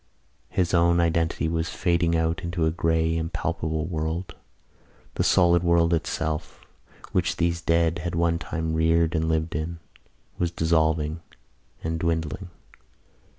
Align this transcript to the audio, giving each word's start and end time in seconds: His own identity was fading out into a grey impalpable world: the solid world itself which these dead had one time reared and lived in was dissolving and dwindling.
His 0.49 0.73
own 0.73 0.99
identity 0.99 1.47
was 1.47 1.69
fading 1.69 2.15
out 2.15 2.39
into 2.43 2.65
a 2.65 2.71
grey 2.71 3.15
impalpable 3.15 3.85
world: 3.85 4.33
the 5.13 5.23
solid 5.23 5.61
world 5.61 5.93
itself 5.93 6.59
which 7.11 7.35
these 7.35 7.61
dead 7.61 7.99
had 7.99 8.15
one 8.15 8.39
time 8.39 8.73
reared 8.73 9.13
and 9.13 9.29
lived 9.29 9.53
in 9.53 9.77
was 10.39 10.49
dissolving 10.49 11.19
and 11.83 11.99
dwindling. 11.99 12.49